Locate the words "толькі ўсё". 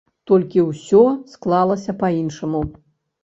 0.29-1.01